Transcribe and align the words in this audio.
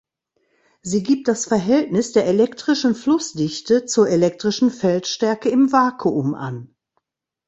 Sie 0.81 1.03
gibt 1.03 1.27
das 1.27 1.45
Verhältnis 1.45 2.11
der 2.11 2.25
elektrischen 2.25 2.95
Flussdichte 2.95 3.85
zur 3.85 4.09
elektrischen 4.09 4.71
Feldstärke 4.71 5.49
im 5.49 5.71
Vakuum 5.71 6.33
an. 6.33 6.73